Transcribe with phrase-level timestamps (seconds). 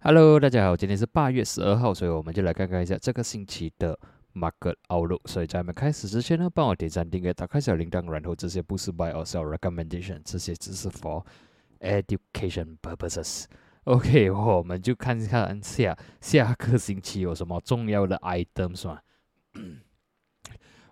[0.00, 3.98] Hello，大家好，今天是八月十二号，所以我们就来看看一下这个星期的
[4.34, 5.20] Market Outlook。
[5.26, 11.24] 所以在我们开始之前呢，帮我点赞、订阅、打开小铃铛，然后这些不是 Buy or Sell Recommendation，这些只是 For
[11.80, 13.46] Education Purposes。
[13.84, 19.00] OK，我们就看看下下个星期有什么重要的 items 嘛。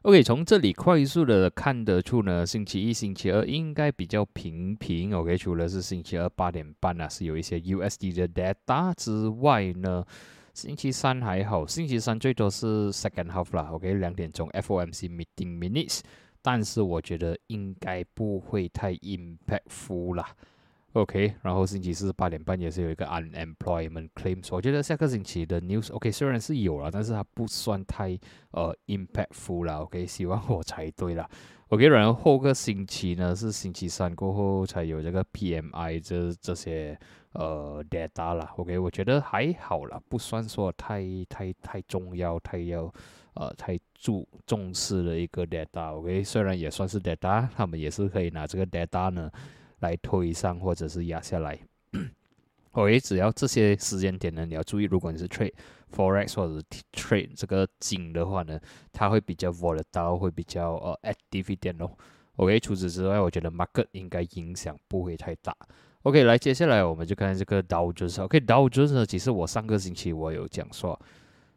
[0.04, 5.16] OK，从这里快速的看得出呢，星期一、星期二应该比较平平。
[5.16, 10.04] OK，除了是星期二八点半啊，是有一些 USD 的 data 之外呢，
[10.52, 13.70] 星期三还好，星期三最多是 second half 啦。
[13.72, 16.00] OK，两点钟 FOMC meeting minutes，
[16.42, 20.36] 但是我觉得应该不会太 impactful 啦。
[20.94, 24.46] OK，然后星期四八点半也是有一个 unemployment claims。
[24.52, 28.16] 我觉得下个星期的 news OK 虽然是有了，但是它不算太
[28.52, 29.80] 呃 impactful 了。
[29.80, 31.28] OK， 希望我猜对了。
[31.70, 36.96] OK，然后后个星期呢是星期三过后才有这个 PMI 这这些
[37.32, 38.48] 呃 data 了。
[38.56, 42.84] OK，我觉得还好了，不算说太太太重要、太要
[43.34, 45.96] 呃太注重视的一个 data。
[45.96, 49.28] OK，虽然也算是 data，他们也是可以拿这个 data 呢。
[49.84, 51.58] 来推上或者是压下来，
[52.72, 55.52] OK，只要这些时间点呢，你要注意，如果你是 trade
[55.94, 58.58] forex 或者 trade 这个金的话呢，
[58.92, 61.90] 它会比较 volatile，会比较呃 active 一点哦。
[62.36, 65.54] OK，除此之外，我觉得 market 应该影响不会太大。
[66.02, 68.22] OK，来，接下来我们就看这个 Dow Jones。
[68.22, 70.98] OK，Dow Jones 呢，其实我上个星期我有讲说。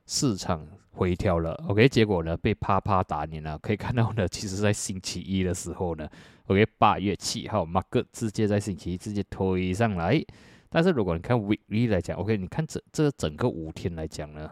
[0.07, 3.59] 市场回调了，OK，结果呢被啪啪打脸了。
[3.59, 6.09] 可以看到呢， 其实在星期一的时候呢
[6.45, 10.23] ，OK，八月七号，market 直接在星期一直接推上来。
[10.69, 14.49] 但是如果你看 Weekly 来讲，OK，你看这这整个五天来讲呢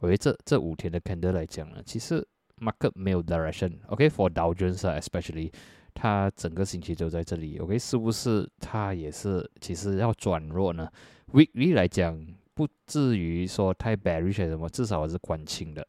[0.00, 2.26] ，OK，这这五天的 Candle 来讲呢，其实
[2.58, 5.50] market 没有 Direction，OK，For Dow Jones especially，
[5.94, 10.88] 它整个星期都在这里，OK，是不是它也是其实要转弱呢
[11.32, 12.22] ？Weekly 来讲。
[12.60, 15.86] 不至于说太 bearish 什么，至少我是关清的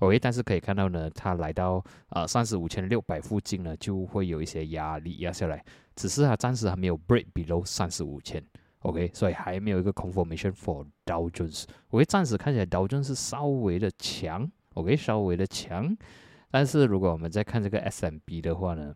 [0.00, 0.18] ，OK。
[0.18, 5.64] 但是可以看到呢，它来到啊三十五千六百附近呢，就会有一些压力压下来。
[5.94, 8.44] 只是它暂时还没有 break below 三十五千
[8.80, 9.08] ，OK。
[9.14, 11.66] 所以还没有一个 confirmation for Dow Jones。
[11.90, 15.96] 我会暂时看起来 Dow Jones 是稍微的强，OK，稍微的强。
[16.50, 18.92] 但是如果我们再看这个 SMB 的话呢？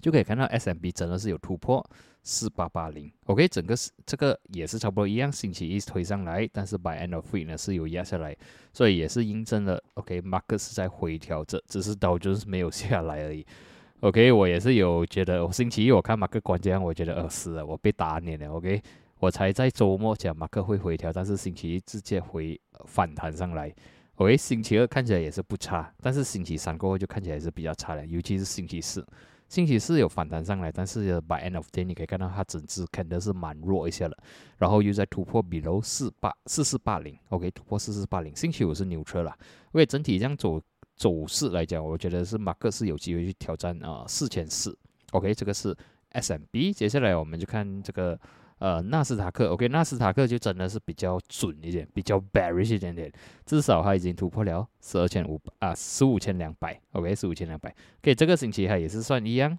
[0.00, 1.84] 就可以看到 S M B 真的是有突破
[2.22, 8.36] 四八八零，OK，整个是这个也是差不多一样，星期一推上来，但是 by end of week 呢是有压下来，
[8.72, 13.46] 所以也是印证了 ok mark 是在回调，这只是导致没有下来而已。
[14.00, 18.50] OK，我也是有觉得，我星期一我看 market 关键，我觉得呃是了，我被打脸了。
[18.50, 18.82] OK，
[19.18, 23.74] 我才在周末讲 market 会回调，但是星期一直接回反弹上来。
[24.14, 29.06] OK，星期二看起来也是不差，但是星期三过后就看起来是比较差的，尤其是星期四。
[29.50, 34.16] 星期四有反弹上来，但是 by end of day 你可以看到它整只肯定是蛮弱一些了，
[34.56, 38.34] 然后又在突破 below 四八四四八零，OK 突破四四八零。
[38.34, 39.36] 星期五是牛车了
[39.72, 40.58] 因为整体这样走
[40.96, 44.78] 走势来讲，我觉得是马克是有机会去挑战啊四千四
[45.10, 45.76] ，OK 这个是
[46.12, 46.72] SMB。
[46.72, 48.18] 接下来我们就看这个。
[48.60, 53.10] 呃，纳斯达克，OK，纳斯达克就真的是比较准一点，比较 bearish 一点点，
[53.46, 59.58] 至少它已经突破了十二千五啊，十五千两百，OK，十五千两百，OK，这个星期它也是算一样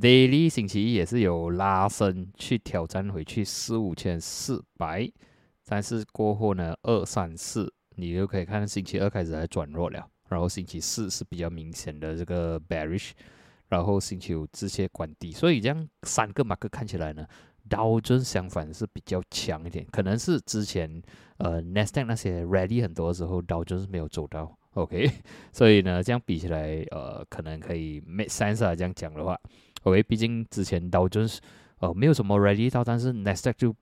[0.00, 5.08] ，daily 星期一也是有拉升去挑战回去四五千四百，
[5.64, 13.12] 但是过后呢，二三四你就可以看星期二开始还转弱了，然后星期四是比较明显的这个 bearish。
[13.68, 17.26] 然后星期五直接关低，所以这样三个马克看起来呢，
[17.68, 21.02] 道琼相反是比较强一点，可能是之前
[21.38, 25.10] 呃 n e s t a q 那些 ready 很多的时候，道琼是没有走到，OK，
[25.52, 29.36] 所以呢这样比起来，呃可能可以 make sense 啊，这样讲的话
[29.82, 31.40] ，OK，毕竟之前道琼是
[31.78, 33.76] 呃没有什么 ready 到，但是 n e s t a q 就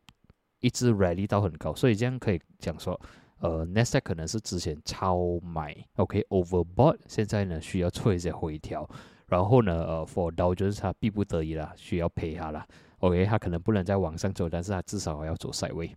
[0.61, 2.99] 一直 ready 到很高，所以这样可以讲说，
[3.41, 8.89] 呃 n e s t a q 可能是之前超买，OK，overbought，现在呢需要做一些回调。
[9.33, 12.69] 然后呢，呃，for Dow 就是他逼不得已了，需要赔他了。
[12.99, 15.91] OK，他可能不能再往上走，但是他至少还要走赛位。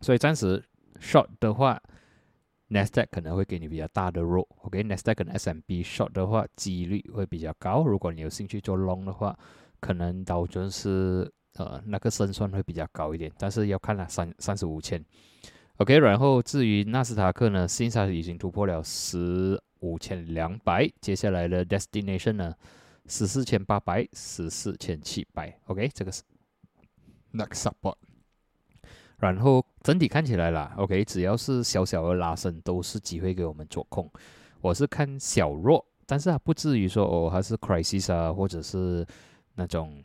[0.00, 0.64] 所以暂时
[1.00, 1.82] short 的话
[2.68, 4.46] ，Nasdaq 可能会给你比较大的 roll。
[4.62, 7.84] OK，Nasdaq 跟 S&P short 的话，几率会比较高。
[7.84, 9.36] 如果你有兴趣做 long 的话，
[9.80, 15.04] 可能 Dow 就是呃那个胜算会比较高一点，但是要看了三三十五千。
[15.80, 19.60] OK，然后至于纳斯达克呢，现在已经突破了十。
[19.80, 22.54] 五千两百，接下来的 destination 呢？
[23.06, 25.58] 十四千八百，十四千七百。
[25.68, 26.22] OK，这个是
[27.32, 27.94] next support。
[29.16, 34.06] 然后整体看起来啦，OK，只要是小小的拉升，都是机会给我们做空。
[34.60, 39.06] 我是看小弱，但是它不至于说哦，它是 crisis 啊，或者是
[39.54, 40.04] 那种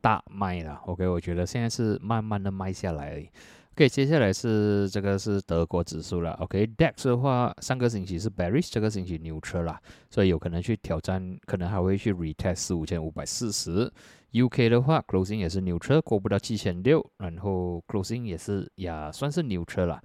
[0.00, 0.80] 大卖啦。
[0.86, 3.30] OK，我觉得现在是慢慢的卖下来。
[3.78, 6.32] OK，接下来是这个是德国指数了。
[6.40, 9.80] OK，DAX 的话，上个星期是 bearish，这个星期 neutral 啦，
[10.10, 13.88] 所以有可能去挑战，可能还会去 retest 四五千五百四十。
[14.32, 20.02] UK 的话，closing 也是 neutral，过不到七千六，然后 closing 也是呀，算是 neutral 啦。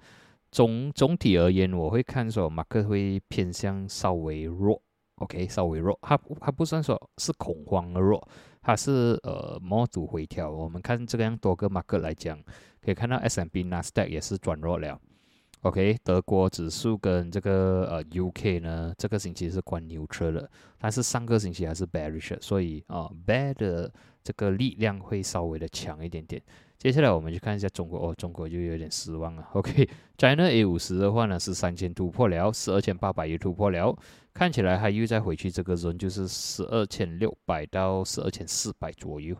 [0.52, 4.80] 总总体而言，我会看说马克会偏向稍微弱。
[5.16, 8.24] OK，稍微弱，它它不算说是恐慌的弱，
[8.64, 10.50] 它是呃模组回调。
[10.50, 12.36] 我们看这个样多个 market 来讲，
[12.82, 14.98] 可以看到 S&P NASDAQ 也是转弱了。
[15.60, 26.42] OK，德国指数跟这个呃 UK 呢，这个星期是关牛车的，但是上个星期还是 bearish，所以啊 bear 的这个力量会稍微的强一点点。
[26.84, 29.48] 接下来我们去看一下中国哦，中国就有点失望了。
[29.54, 33.96] OK，China A 五十的话呢是三千突破了，十二千八百也突破了，
[34.34, 39.34] 看起来它又再回去这个 zone，就是十二千六百到十二千四百左右。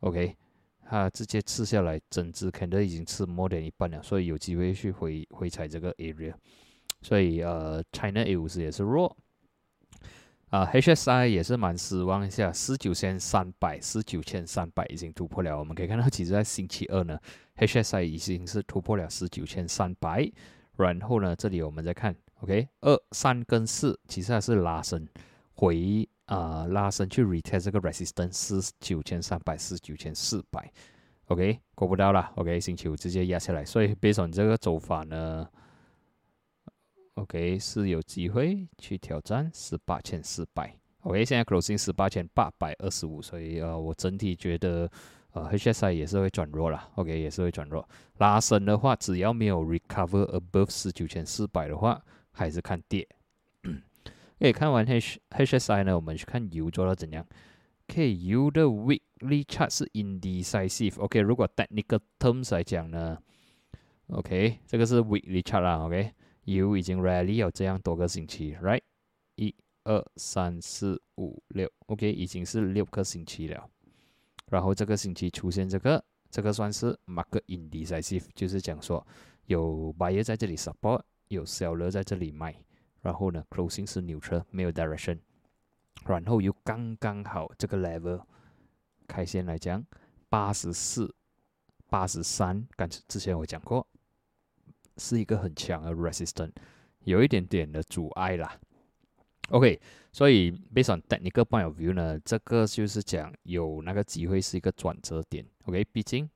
[0.00, 0.34] OK，
[0.80, 6.32] 它直接吃下来，整只肯定已经吃 more than 一半了，所以有机会去回回踩这个 area。
[7.02, 9.14] 所以呃，China A 五十也是弱。
[10.50, 15.58] 啊，HSI 也是蛮失望一下，十九千三百，十九千三百已经突破了。
[15.58, 17.18] 我们可以看到，其实在星期二呢
[17.58, 20.26] ，HSI 已经是突破了十九千三百。
[20.76, 25.06] 然后呢，这里我们再看，OK，二三跟四其实还是拉升
[25.52, 30.72] 回啊，拉升去 retest 这个 resistance 十九千三百，十九千四百
[31.26, 33.64] ，OK，过不到了，OK，星期五直接压下来。
[33.64, 35.46] 所以，based on 这个走法呢。
[37.18, 40.72] OK，是有机会去挑战十八千四百。
[41.00, 44.88] OK，现在 closing 十八千八百二十五，所以呃，我整体觉得
[45.32, 46.90] 呃，HSI 也是会转弱了。
[46.94, 47.86] OK，也是会转弱。
[48.18, 52.00] 拉升的话，只要没有 recover above 十九千四百的话，
[52.30, 53.06] 还是看跌。
[54.40, 57.26] OK，看完 H HSI 呢，我们去看 U 做到怎样
[57.88, 61.00] ？OK，U 的 weekly chart 是 indecisive。
[61.00, 63.18] OK，如果 technical terms 来讲呢
[64.08, 65.84] ，OK，这个是 weekly chart 啦。
[65.84, 66.12] OK。
[66.56, 68.80] U 已经 rally 有这样多个星期，right？
[69.34, 69.54] 一、
[69.84, 73.68] 二、三、四、五、六，OK，已经是六个星期了。
[74.46, 79.06] 然后这个星期出现这个，这个算是 market indecisive，就是讲说
[79.44, 82.56] 有 buyer 在这里 support，有 seller 在这里卖。
[83.02, 85.18] 然后呢，closing 是 neutral，没有 direction。
[86.06, 88.22] 然后又刚刚好这个 level
[89.06, 89.84] 开线来讲，
[90.30, 91.14] 八十四、
[91.90, 93.86] 八十三，刚之前我讲过。
[94.98, 96.52] 是一个很强的 resistance，
[97.04, 98.58] 有一点点的阻碍啦。
[99.50, 99.80] OK，
[100.12, 105.42] 所以 based on technical point of view 呢，这个就是讲有那个机会是一个转折点。
[105.64, 106.28] OK，毕竟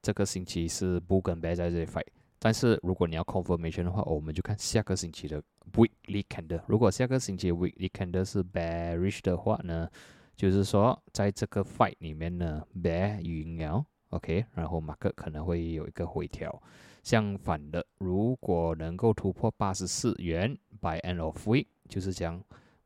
[0.00, 2.06] 这个星期是 bull 跟 bear 在这里 fight，
[2.38, 5.42] 但是如果你要 confirmation 的话，我们就看下个星期的
[5.72, 6.62] weekly candle。
[6.66, 9.86] 如果下个星期 weekly candle 是 bearish 的话呢，
[10.34, 13.84] 就是说在这个 fight 里面呢，bear 赢了。
[14.08, 16.62] OK，然后马克可能会有一个回调。
[17.02, 22.42] 相反的，如果能够突破八十四元，by end of week，就是讲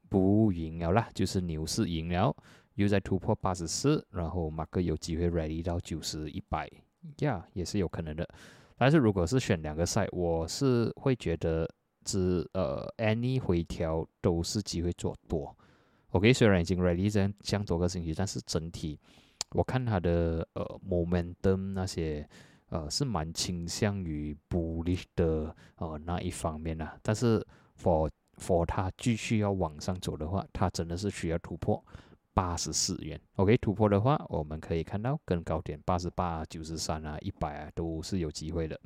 [0.08, 2.34] 不赢了啦，就是牛市赢了，
[2.74, 6.70] 又在突破八十四，然后马克有机会 ready 到九十一百，
[7.18, 8.28] 呀，也是有可能的。
[8.76, 11.68] 但是如果是选两个赛，我是会觉得
[12.04, 15.56] 只呃 any 回调都是机会做多。
[16.10, 18.98] OK，虽然已经 ready 这样这样多个星期，但是整体
[19.50, 22.28] 我看它的呃 momentum 那些。
[22.72, 27.46] 呃，是蛮倾向于 bullish 的呃那一方面呢，但是
[27.78, 31.84] for for 它继续要往上走的话，它真的是需要突破
[32.32, 33.20] 八十四元。
[33.36, 38.80] OK，突破的话，我们可以看到更高点八十八、九十三啊、一百啊都是有机会的。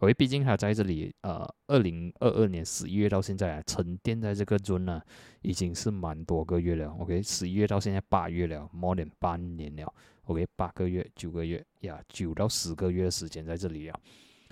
[0.00, 5.00] OK，毕竟它在这里呃，二零二二年十一月到现在啊，沉淀在这个尊呢，
[5.40, 6.90] 已经是蛮多个月了。
[6.98, 9.90] OK，十一月到现在八月了，more than 半年了。
[10.24, 13.98] OK，八个月、九个月呀，九到十个月的时间在这里了，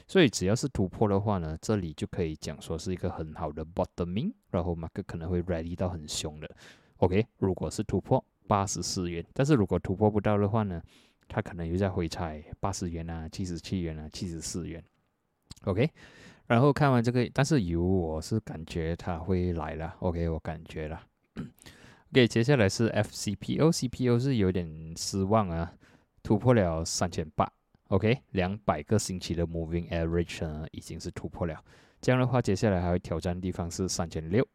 [0.09, 6.51] 所以只要是突破的话呢，这里就可以讲说是一个很好的 bottoming，然后马克可能会 ready 到很凶的。
[6.97, 10.81] OK，如果是突破八十四元，但是如果突破不到的话呢，
[11.29, 14.83] 它可能又在回踩八十元啊、七十七元啊、七十四元。
[15.65, 15.91] OK，
[16.47, 19.95] 然后看完这个，但是油我是感觉它会来了。
[20.01, 21.01] OK，我感觉了。
[22.13, 25.73] OK，接下来是 FCPO，CPO 是有点失望啊，
[26.23, 27.51] 突破了三千八。
[27.89, 31.59] OK，两百个星期的 Moving Average 呢已经是突破了。
[32.01, 34.47] 这样的话，接下来还会挑战的地方是三千六。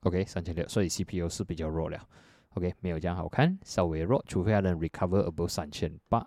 [0.00, 2.00] OK，三千六，所以 CPO 是比较弱了。
[2.54, 6.26] OK，没有这样好看，稍微弱，除非它能 recover above 三千八。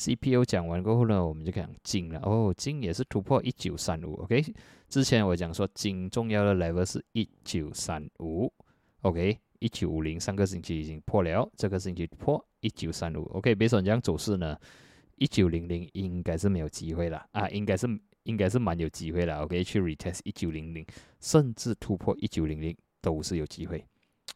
[0.00, 2.18] C P U 讲完过后呢，我们就讲金了。
[2.24, 4.14] 哦，金也是突破一九三五。
[4.22, 4.42] OK，
[4.88, 8.50] 之前我讲说金重要的 level 是一九三五。
[9.02, 9.38] OK。
[9.58, 13.24] 一九五零上个星期已经破了，这个星期破一九三五。
[13.34, 14.56] OK，别说这样走势呢，
[15.16, 17.86] 一九零零应该是没有机会了啊，应该是
[18.22, 19.42] 应该是蛮有机会了。
[19.42, 20.82] OK，去 retest 一九零零，
[21.20, 23.84] 甚至突破一九零零都是有机会。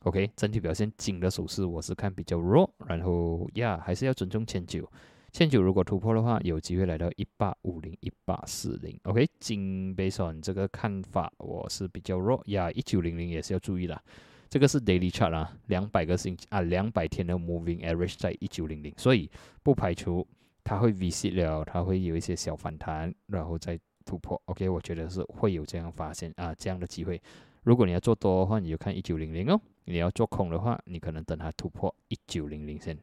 [0.01, 4.87] OK，整体表现金的手势我是看比较弱，然后呀还是要尊重千九。
[5.35, 8.97] 现九如果突破的话，有机会来到一八五零、一八四零。
[9.03, 14.01] OK，金贝松这个看法我是比较弱呀，一九零零也是要注意的。
[14.49, 19.29] 这个是 daily chart 啊，两百个星期啊，两百天的 moving average 在一九零零，所以
[19.65, 20.25] 不排除
[20.63, 24.41] 它会 visit 了，它会有一些小反弹，然后再突破。
[24.45, 27.21] OK，我觉得是会有这样发现啊这样的机会。
[27.65, 32.97] 如果你要做多的话，你就看一九零零哦；你要做空的话，你可能等它突破一九零零先。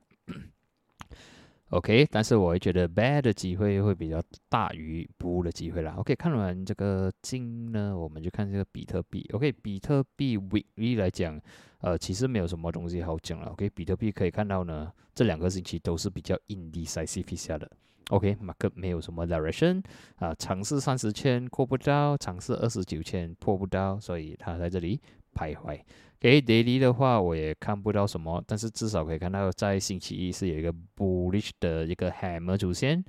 [1.71, 5.93] OK，但是我会觉得 bad 的机会会比较大于 bull 的机会啦。
[5.97, 9.25] OK，看完这个金呢，我们就看这个比特币。
[9.31, 11.39] OK，比特币 weekly 来讲，
[11.79, 13.47] 呃，其实没有什么东西好讲了。
[13.51, 17.71] OK，比特币可以看到呢，这两个星期都是比较 indecisive 下的。
[18.09, 19.81] ok mark 没有什么 direction
[20.17, 24.99] 啊，尝试三十千过不到，尝试二十九千破不到，所以它在这里
[25.33, 25.79] 徘徊。
[26.21, 33.03] 给 daily 的话，我也看不到什么，但是至少可以看到，在星期一是有一个 bullish 的一个 hammer 出现。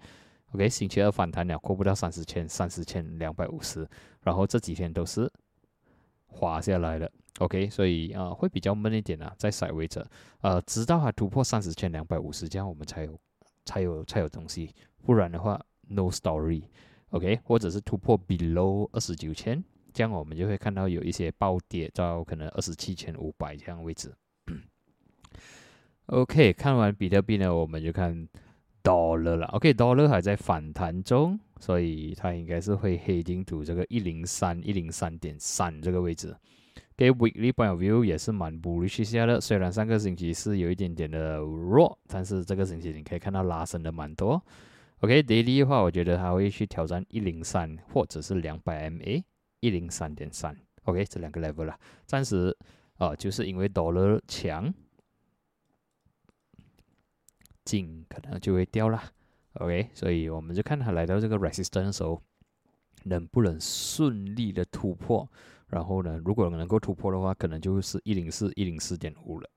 [0.52, 3.86] OK，星期二反弹了，过不到三十千，三十千两百五十，
[4.22, 5.30] 然后这几天都是
[6.26, 7.10] 滑下来了。
[7.40, 10.06] OK，所以啊，会比较闷一点啊，在甩位着，
[10.40, 13.20] 呃，直到它突破三十千两百五十，这样我们才有
[13.66, 16.62] 才有才有东西，不然的话 no story。
[17.10, 19.62] OK，或者是突破 below 二十九千。
[19.92, 24.12] 这样我们就会看到有一些暴跌到可能二十七千五百这样位置。
[26.06, 28.28] OK，看完比特币呢，我们就看
[28.82, 29.46] Dollar 了。
[29.48, 36.36] OK，Dollar 还在反弹中，所以它应该是会黑金图这个一零三一零三点三这个位置。
[36.94, 44.42] 给 Weekly point of view 也是蛮 bullish 下的，虽然上个星期是有一点点的弱，但是这个星期你可以看到拉升的蛮多。
[45.00, 49.22] OK，Daily 的话，我觉得它会去挑战一零三或者是两百 MA。
[49.62, 52.56] 一零三点三，OK，这两个 level 了，暂时
[52.98, 54.74] 啊，就是因为 dollar 强，
[57.64, 59.00] 金可能就会掉了
[59.54, 62.20] ，OK，所以我们就看它来到这个 resistance 的时候，
[63.04, 65.30] 能不能顺利的突破，
[65.68, 69.48] 然后呢，如果能够突破的话，可能就是一零四一零四点五了。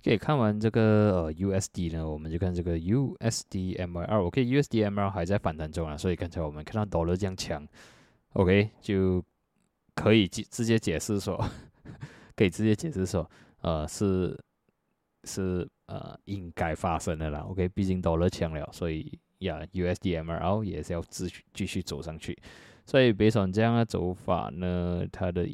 [0.00, 7.64] OK，看完这个呃 USD 呢，我们就看这个 USDMR，OK，USDMR 还在反弹中啊，所以刚才我们看到 dollar 这样强。
[8.34, 9.22] OK，就
[9.94, 11.36] 可以直直接解释说，
[12.34, 13.28] 可以直接解释说，
[13.60, 14.38] 呃，是
[15.24, 17.40] 是呃应该发生的啦。
[17.40, 22.36] OK，毕竟多了强了，所以呀，USDMR 也是要继续继续走上去。
[22.86, 25.46] 所以，北上这样的走法呢，它的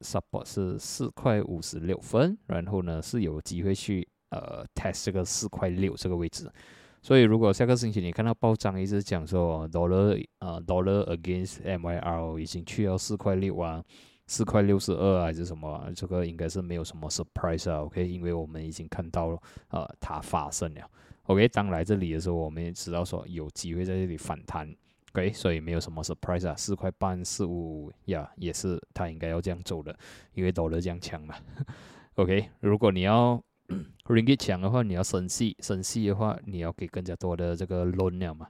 [0.00, 6.50] support 是四块五十六分，然后呢是有机会去呃 test 这个四块六这个位置。
[7.00, 13.82] 所以，如果下个星期你看到报章一直讲说 dollar 啊 dollar against MYR 已经去到四块六啊，
[14.26, 19.38] 四块六十二还是什么，这个应该是没有什么 surprise 啊，OK，因为我们已经看到了
[19.70, 20.90] 呃它发生了
[21.24, 24.68] ，OK，当来这里的时候，我们也知道说有机会在这里反弹
[25.12, 29.96] ，OK，所以没有什么 surprise 啊，四块半四五呀，也是它应该要这样走的，
[30.34, 31.36] 因为 dollar 这样强嘛，
[32.16, 33.42] OK，如果你要。
[34.08, 38.46] ringgit 强的话，你要生气，生气的话，你要给更加多的这个 loan 了嘛，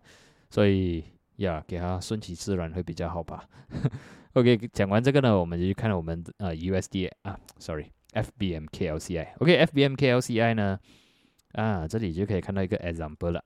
[0.51, 1.05] 所以
[1.37, 3.49] 呀，给它顺其自然会比较好吧。
[4.35, 9.35] OK，讲完这个呢，我们就去看我们呃 USD 啊，sorry，FBMKLCI。
[9.39, 10.79] OK，FBMKLCI 呢，
[11.53, 13.45] 啊，这里就可以看到一个 example 了。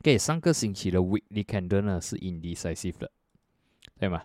[0.00, 3.10] OK，上个星期的 weekly candle 呢是 indecisive 的，
[3.98, 4.22] 对吗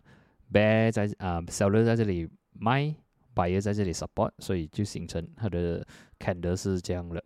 [0.51, 2.95] ？Bear 在啊，seller 在这里卖。
[3.35, 5.85] Buyer 在这里 support，所以就形成它的
[6.17, 7.21] candle 是这样的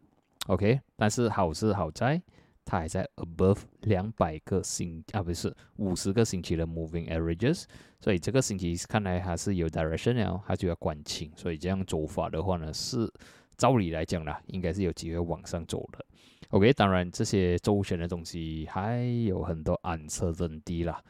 [0.47, 0.81] ，OK。
[0.97, 2.21] 但是好是好在，
[2.65, 7.65] 它还在 above 两百个星啊，不是五十个星期的 moving averages，
[7.99, 11.31] 所以这个星期看来还是有 direction 了，它就要关清。
[11.35, 13.11] 所以这样走法的话呢，是
[13.57, 16.05] 照理来讲啦，应该是有机会往上走的
[16.49, 16.71] ，OK。
[16.73, 21.01] 当然这些周旋的东西还有很多暗测真低啦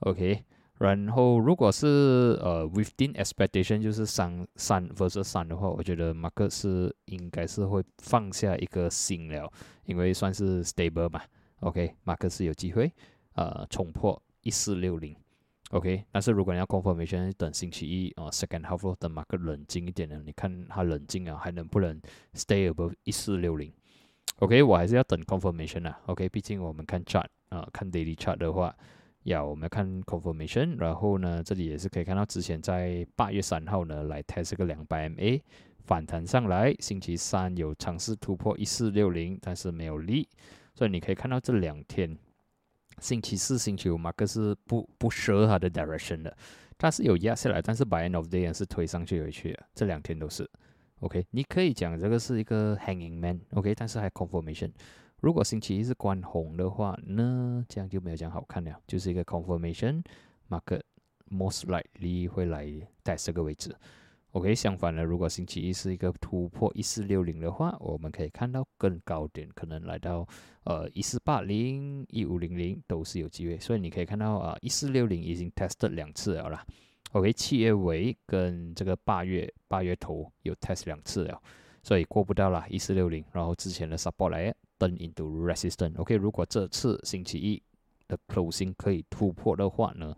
[0.00, 0.44] ，OK。
[0.80, 1.86] 然后，如果是
[2.40, 9.52] 呃 within expectation，就是三三或者三的话，我觉得马克是应该是会放下一个心了，
[9.84, 11.20] 因为算是 stable 嘛。
[11.60, 12.90] OK，马克是有机会
[13.34, 15.14] 呃冲破一四六零。
[15.72, 22.00] OK，但是如果你要 confirmation，等星期一啊 second half 等马克冷静一点呢，你看他冷静啊，还能不能
[22.32, 23.70] stay above 一四六零
[24.38, 26.00] ？OK，我还是要等 confirmation 啊。
[26.06, 28.74] OK，毕竟我们看 chart 啊，看 daily chart 的话。
[29.24, 35.40] 要我们看 confirmation，然后呢，这里也是可以看到之前在八月三号呢来 test 个两百 MA
[35.84, 36.74] 反弹上来。
[36.78, 40.26] 星期三有尝试突破一四六零，但是没有力。
[40.74, 42.16] 所以你可以看到这两天，
[42.98, 46.34] 星期四、星期五马克是不不舍它的 direction 的，
[46.78, 49.66] 它是有压下来，但是 by end of day 是推上去回去的。
[49.74, 50.48] 这两天都是
[51.00, 54.70] OK，你可以讲这个是一个 hanging man OK，但是还 confirmation。
[55.20, 60.02] 如果星期一是关红的话，那这样就没有这样好看了，就是一个 confirmation
[60.48, 60.80] market
[61.30, 62.66] most likely 会来
[63.02, 63.76] 在这个位置。
[64.32, 70.26] OK，相反呢，如果星期一是一个突破一四六零的话，我们可以看到更高点，可能来到
[70.64, 73.58] 呃一四八零、一五零零都是有机会。
[73.58, 76.64] 所以你可以看到啊，一四六零已经 tested 两次了啦。
[77.12, 81.42] OK，七月尾跟这个八月八月头有 test 两次了，
[81.82, 84.54] 所以过不到了一四六零，然后之前的 support 来。
[84.80, 85.96] Turn into resistance。
[85.98, 87.62] OK，如果这次星期一
[88.08, 90.16] 的 closing 可以突破的话呢，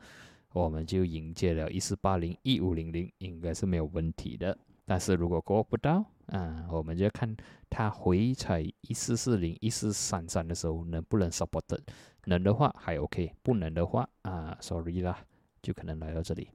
[0.52, 4.56] 我们就迎接了一四八零、一五零零，应该是没有问题的。
[4.84, 7.36] 但是如果过不到，啊，我们就看
[7.68, 11.78] 它回踩一四四零、一四三三的时候能不能 support。
[12.24, 15.18] 能的话还 OK，不能的话啊，sorry 啦，
[15.60, 16.48] 就可能来到这里。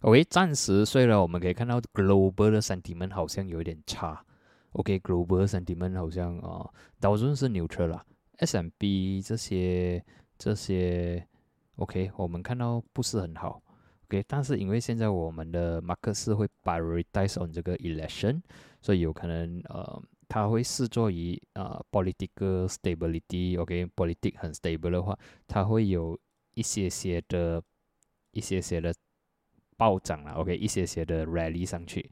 [0.00, 4.24] OK，暂时虽然我们可以看到 global 的 sentiment 好像有一点差。
[4.78, 6.70] OK，global sentiment 好像啊，
[7.00, 8.06] 道琼是 neutral 啦
[8.36, 9.20] S.M.B.
[9.20, 10.04] 这些
[10.38, 11.26] 这些
[11.74, 13.60] OK，我们看到不是很好。
[14.04, 18.40] OK，但是因为现在我们的马克思会 prioritize on 这个 election，
[18.80, 23.60] 所以有可能呃，它会视作于啊 political stability。
[23.60, 25.18] OK，politic 很 stable 的话，
[25.48, 26.16] 它会有
[26.54, 27.60] 一些些的
[28.30, 28.94] 一些些的
[29.76, 30.34] 暴涨了。
[30.34, 32.08] OK，一些些的 rally 上去。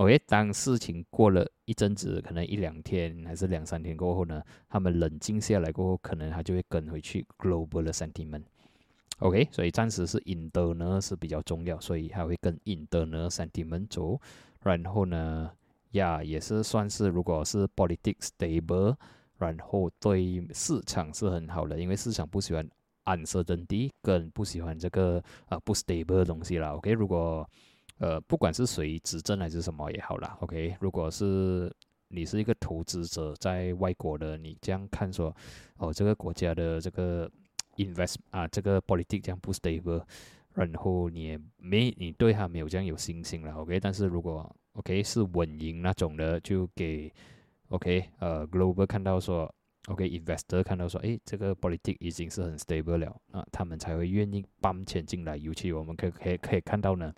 [0.00, 8.44] OK，当事情过了一阵子，可能一两天还是两三天过后呢，他们冷静下来过后，可能他就会跟回去 global 的 sentiment。
[9.18, 14.18] OK，所以暂时是 in 的呢是比较重要，所以他会跟 in 的呢 sentiment 走。
[14.62, 15.50] 然后呢，
[15.90, 18.96] 呀也是算是如果是 politics stable，
[19.36, 22.66] 然后对市场是很好的，因为市场不喜欢
[23.04, 26.74] uncertainty，更不喜欢这个啊不 stable 的东西了。
[26.76, 27.46] OK，如果
[28.00, 31.70] 呃，不管是谁执政还是什么也好啦 o k 如果是
[32.08, 35.36] 你是一个投资者在外国的，你这样看说，
[35.76, 37.30] 哦，这个国家的这个
[37.76, 40.02] invest 啊，这个 politics 这样不 stable，
[40.54, 43.78] 然后你也没你对他没有这样有信心了，OK？
[43.78, 47.12] 但是如果 OK 是稳赢那种的，就给
[47.68, 49.54] OK 呃 global 看到说
[49.88, 57.12] ，OK investor 看到说，诶，这个 politics 已经是很 stable 了，啊，他们才会愿意搬钱进来，尤其我们可以可以可以看到呢。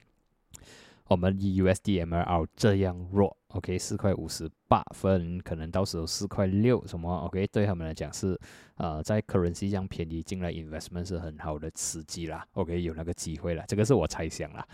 [1.08, 8.38] 我们 USD MRL 这样弱，OK，四块五十八分，可能到时候四块六什么，OK，对他们来讲是，
[8.76, 14.66] 呃，在 currency 这样便宜进来 investment 是很好的刺激啦，OK，有那个机会了，这个是我猜想啦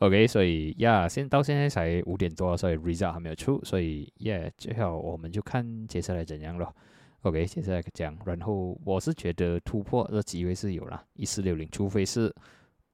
[0.00, 6.74] ，OK，所以呀，现到现在才五点多，所以 result 还没有出，所以耶，最好我们就看接下来怎样咯。
[7.22, 12.26] OK，接下来讲，然后我是觉得突破的机会是有啦，一四六零，除非是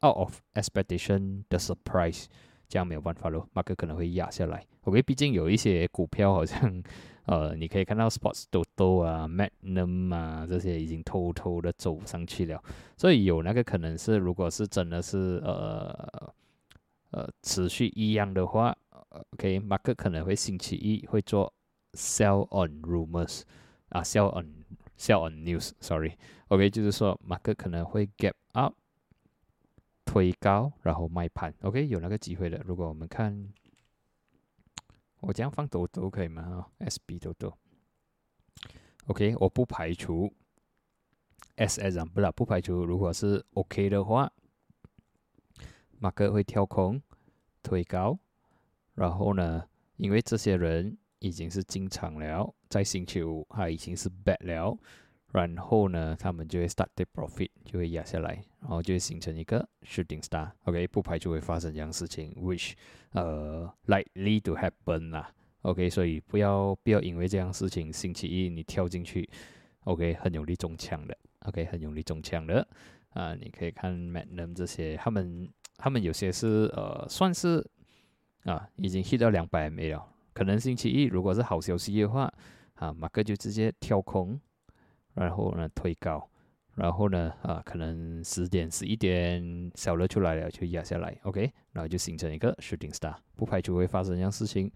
[0.02, 2.26] out of expectation 的 surprise。
[2.72, 4.64] 这样没有办法咯，马克可能会压下来。
[4.84, 6.82] OK，毕竟有一些股票好像，
[7.28, 12.58] 呃，你可以看到 Sports Toto 啊、Magnum 啊这些已经偷偷的走上去了，
[12.96, 16.32] 所以有那个可能是，如果是真的是呃
[17.10, 18.74] 呃持续一样的话
[19.34, 21.52] ，OK，马克可能会星期一会做
[21.92, 23.42] Sell on Rumors
[23.90, 24.64] 啊，Sell on
[24.96, 28.36] Sell on News，Sorry，OK，就是说马克可能会 Gap Up。
[30.04, 32.60] 推高，然后卖盘，OK，有那个机会的。
[32.66, 33.52] 如果我们看，
[35.20, 36.42] 我这样放多多可以吗？
[36.42, 37.56] 哈，SB 多多
[39.06, 40.32] ，OK，我不排除
[41.56, 44.32] SS 啊不啦，不排除如果是 OK 的话，
[45.98, 47.00] 马克会跳空
[47.62, 48.18] 推高，
[48.94, 54.76] 然后呢，因为这些人已经是进场了，在星期五他已经是 bad 了。
[55.32, 60.50] 然后呢，他们就会 start take profit，就会压下来，然后就会形成一个 shooting star。
[60.64, 62.74] OK，不排除会发生这样事情，which
[63.12, 65.32] 呃 likely to happen 啦。
[65.62, 69.26] OK，所以不要不要因为这样事情，星期一你跳进去
[69.84, 71.16] ，OK，很容易中枪的。
[71.46, 72.66] OK，很容易中枪的。
[73.10, 77.66] 啊，你可以看 Magnum 这些，他们他们有些是呃算是
[78.44, 80.06] 啊已经 hit 到两百 M 了。
[80.34, 82.32] 可能星期一如果是好消息的话，
[82.74, 84.38] 啊马克就直接跳空。
[85.14, 86.28] 然后呢，推高，
[86.74, 94.70] 然后呢，啊，可能十点、十一点小热出来了，就压下来，OK，然后就形成一个 shooting star，不排除会发生这样事情。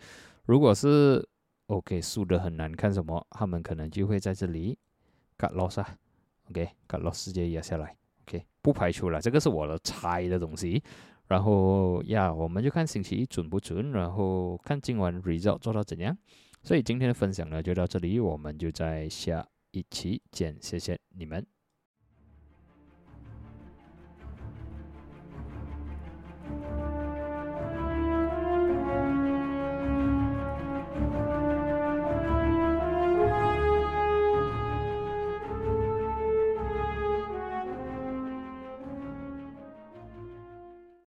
[0.44, 1.26] 如果是
[1.66, 4.78] OK 输的很难看，什么，他们可能就会在这里
[5.38, 5.96] cut loss 啊
[6.50, 7.96] ，OK，cut loss 直接压下来
[8.26, 10.82] ，OK，不排除了，这个是我的猜的东西。
[11.26, 16.16] 然后呀，我们就看星期一准不准，然后看今晚 result 做到怎样。
[16.62, 19.44] 所以今天的分享呢就到这里，我们就在下
[19.76, 21.55] 一起见，谢谢你们。